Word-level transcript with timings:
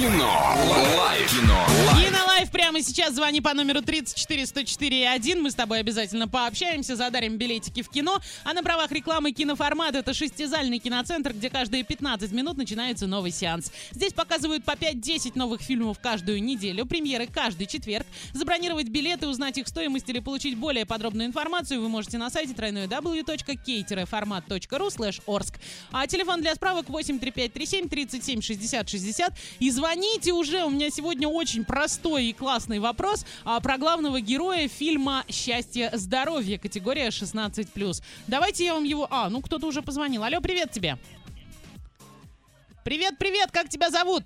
Кино. 0.00 0.56
Лайф. 0.96 1.28
Кино. 1.28 1.69
Сейчас. 2.82 3.14
Звони 3.14 3.40
по 3.40 3.54
номеру 3.54 3.82
34 3.82 4.46
104 4.46 5.10
1. 5.10 5.42
Мы 5.42 5.50
с 5.50 5.54
тобой 5.54 5.80
обязательно 5.80 6.28
пообщаемся, 6.28 6.96
задарим 6.96 7.36
билетики 7.36 7.82
в 7.82 7.88
кино. 7.88 8.20
А 8.44 8.54
на 8.54 8.62
правах 8.62 8.92
рекламы 8.92 9.32
киноформат 9.32 9.94
это 9.94 10.14
шестизальный 10.14 10.78
киноцентр, 10.78 11.34
где 11.34 11.50
каждые 11.50 11.82
15 11.82 12.32
минут 12.32 12.56
начинается 12.56 13.06
новый 13.06 13.32
сеанс. 13.32 13.72
Здесь 13.90 14.12
показывают 14.12 14.64
по 14.64 14.72
5-10 14.72 15.32
новых 15.34 15.60
фильмов 15.60 15.98
каждую 15.98 16.42
неделю, 16.42 16.86
премьеры 16.86 17.26
каждый 17.26 17.66
четверг. 17.66 18.06
Забронировать 18.32 18.88
билеты, 18.88 19.28
узнать 19.28 19.58
их 19.58 19.68
стоимость 19.68 20.08
или 20.08 20.20
получить 20.20 20.56
более 20.56 20.86
подробную 20.86 21.26
информацию 21.26 21.82
вы 21.82 21.88
можете 21.88 22.16
на 22.16 22.30
сайте 22.30 22.54
www.k-format.ru 22.54 24.88
слэш 24.88 25.20
Орск. 25.26 25.58
А 25.92 26.06
телефон 26.06 26.40
для 26.40 26.54
справок 26.54 26.88
83537 26.88 27.88
37 27.88 28.40
60 28.40 28.88
60. 28.88 29.34
И 29.58 29.70
звоните 29.70 30.32
уже, 30.32 30.64
у 30.64 30.70
меня 30.70 30.90
сегодня 30.90 31.28
очень 31.28 31.64
простой 31.64 32.26
и 32.26 32.32
классный 32.32 32.69
вопрос 32.78 33.26
а, 33.44 33.60
про 33.60 33.78
главного 33.78 34.20
героя 34.20 34.68
фильма 34.68 35.24
«Счастье, 35.28 35.90
здоровье», 35.94 36.58
категория 36.58 37.08
16+. 37.08 38.02
Давайте 38.26 38.64
я 38.64 38.74
вам 38.74 38.84
его... 38.84 39.06
А, 39.10 39.28
ну 39.28 39.40
кто-то 39.42 39.66
уже 39.66 39.82
позвонил. 39.82 40.22
Алло, 40.22 40.40
привет 40.40 40.70
тебе. 40.70 40.98
Привет, 42.84 43.18
привет, 43.18 43.50
как 43.50 43.68
тебя 43.68 43.90
зовут? 43.90 44.24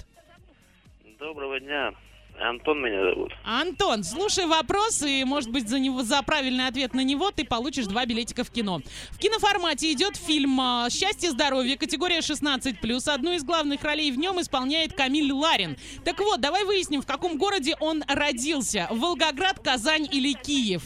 Доброго 1.18 1.58
дня. 1.58 1.94
Антон 2.40 2.82
меня 2.82 3.00
зовут. 3.10 3.32
Антон, 3.44 4.02
слушай 4.02 4.46
вопрос, 4.46 5.02
и, 5.02 5.24
может 5.24 5.50
быть, 5.50 5.68
за, 5.68 5.78
него, 5.78 6.02
за 6.02 6.22
правильный 6.22 6.66
ответ 6.66 6.92
на 6.92 7.04
него 7.04 7.30
ты 7.30 7.44
получишь 7.44 7.86
два 7.86 8.06
билетика 8.06 8.44
в 8.44 8.50
кино. 8.50 8.80
В 9.10 9.18
киноформате 9.18 9.92
идет 9.92 10.16
фильм 10.16 10.60
а, 10.60 10.90
«Счастье, 10.90 11.30
здоровье», 11.30 11.78
категория 11.78 12.18
16+. 12.18 13.08
Одну 13.08 13.32
из 13.32 13.44
главных 13.44 13.82
ролей 13.82 14.10
в 14.10 14.18
нем 14.18 14.40
исполняет 14.40 14.94
Камиль 14.94 15.32
Ларин. 15.32 15.76
Так 16.04 16.18
вот, 16.18 16.40
давай 16.40 16.64
выясним, 16.64 17.02
в 17.02 17.06
каком 17.06 17.38
городе 17.38 17.76
он 17.80 18.02
родился. 18.08 18.88
Волгоград, 18.90 19.60
Казань 19.60 20.08
или 20.10 20.32
Киев? 20.32 20.82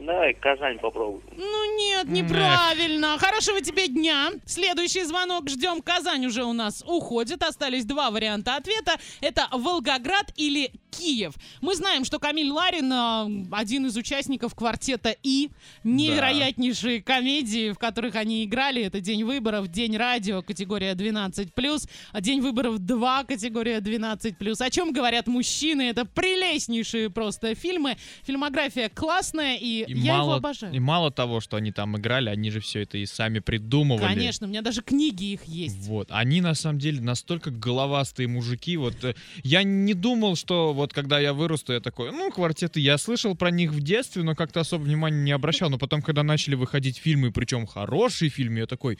Давай 0.00 0.32
Казань 0.32 0.78
попробуем. 0.78 1.22
Ну 1.36 1.76
нет, 1.76 2.08
неправильно. 2.08 3.18
Хорошего 3.18 3.60
тебе 3.60 3.86
дня. 3.86 4.30
Следующий 4.46 5.04
звонок 5.04 5.50
ждем. 5.50 5.82
Казань 5.82 6.24
уже 6.24 6.42
у 6.44 6.54
нас 6.54 6.82
уходит. 6.86 7.42
Остались 7.42 7.84
два 7.84 8.10
варианта 8.10 8.56
ответа. 8.56 8.92
Это 9.20 9.46
Волгоград 9.52 10.32
или 10.36 10.72
Киев. 10.90 11.34
Мы 11.60 11.74
знаем, 11.74 12.04
что 12.04 12.18
Камиль 12.18 12.50
Ларин 12.50 12.90
э, 12.92 13.46
один 13.52 13.86
из 13.86 13.96
участников 13.96 14.54
квартета 14.54 15.14
И. 15.22 15.50
Невероятнейшие 15.84 17.02
комедии, 17.02 17.72
в 17.72 17.78
которых 17.78 18.16
они 18.16 18.44
играли. 18.44 18.82
Это 18.82 19.00
День 19.00 19.24
выборов, 19.24 19.68
День 19.68 19.96
радио, 19.98 20.42
категория 20.42 20.94
12+, 20.94 21.88
а 22.12 22.20
День 22.20 22.40
выборов 22.40 22.78
2, 22.78 23.24
категория 23.24 23.78
12+. 23.78 24.54
О 24.60 24.70
чем 24.70 24.92
говорят 24.92 25.26
мужчины? 25.26 25.82
Это 25.90 26.06
прелестнейшие 26.06 27.10
просто 27.10 27.54
фильмы. 27.54 27.96
Фильмография 28.24 28.88
классная, 28.88 29.56
и, 29.56 29.89
И 29.90 29.98
я 29.98 30.14
его 30.14 30.26
мало, 30.26 30.36
обожаю. 30.36 30.72
и 30.72 30.78
мало 30.78 31.10
того, 31.10 31.40
что 31.40 31.56
они 31.56 31.72
там 31.72 31.96
играли, 31.96 32.28
они 32.30 32.50
же 32.50 32.60
все 32.60 32.82
это 32.82 32.98
и 32.98 33.06
сами 33.06 33.40
придумывали. 33.40 34.06
Конечно, 34.06 34.46
у 34.46 34.50
меня 34.50 34.62
даже 34.62 34.82
книги 34.82 35.32
их 35.32 35.44
есть. 35.44 35.76
Вот. 35.86 36.08
Они 36.10 36.40
на 36.40 36.54
самом 36.54 36.78
деле 36.78 37.00
настолько 37.00 37.50
головастые 37.50 38.28
мужики. 38.28 38.76
Вот 38.76 39.02
э, 39.04 39.14
я 39.42 39.62
не 39.62 39.94
думал, 39.94 40.36
что 40.36 40.72
вот 40.72 40.92
когда 40.92 41.18
я 41.18 41.32
вырасту, 41.32 41.72
я 41.72 41.80
такой, 41.80 42.12
ну, 42.12 42.30
квартеты, 42.30 42.80
я 42.80 42.98
слышал 42.98 43.34
про 43.34 43.50
них 43.50 43.72
в 43.72 43.80
детстве, 43.80 44.22
но 44.22 44.34
как-то 44.34 44.60
особо 44.60 44.84
внимания 44.84 45.22
не 45.22 45.32
обращал. 45.32 45.70
Но 45.70 45.78
потом, 45.78 46.02
когда 46.02 46.22
начали 46.22 46.54
выходить 46.54 46.96
фильмы, 46.96 47.32
причем 47.32 47.66
хорошие 47.66 48.30
фильмы, 48.30 48.60
я 48.60 48.66
такой, 48.66 48.98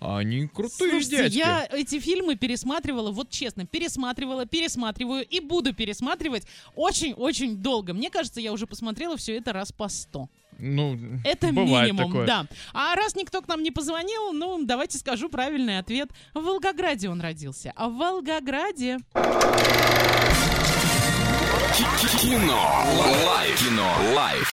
«А 0.00 0.18
они 0.18 0.46
крутые 0.48 0.90
Слушайте, 0.90 1.16
дядьки. 1.24 1.36
я 1.36 1.68
эти 1.70 2.00
фильмы 2.00 2.34
пересматривала, 2.34 3.10
вот 3.10 3.28
честно, 3.28 3.66
пересматривала, 3.66 4.46
пересматриваю 4.46 5.26
и 5.26 5.40
буду 5.40 5.74
пересматривать 5.74 6.44
очень-очень 6.74 7.58
долго. 7.58 7.92
Мне 7.92 8.08
кажется, 8.08 8.40
я 8.40 8.52
уже 8.52 8.66
посмотрела 8.66 9.18
все 9.18 9.36
это 9.36 9.52
раз 9.52 9.72
по 9.72 9.88
сто. 9.90 10.29
Ну, 10.60 10.98
Это 11.24 11.48
бывает 11.52 11.92
минимум, 11.92 12.10
такое. 12.12 12.26
да. 12.26 12.46
А 12.72 12.94
раз 12.94 13.14
никто 13.14 13.40
к 13.42 13.48
нам 13.48 13.62
не 13.62 13.70
позвонил, 13.70 14.32
ну, 14.32 14.62
давайте 14.64 14.98
скажу 14.98 15.28
правильный 15.28 15.78
ответ. 15.78 16.10
В 16.34 16.40
Волгограде 16.40 17.08
он 17.08 17.20
родился. 17.20 17.72
А 17.76 17.88
в 17.88 17.96
Волгограде... 17.96 18.98
Кино. 22.20 22.84
Лайф. 23.26 23.58
Кино. 23.58 23.88
Лайф. 24.14 24.48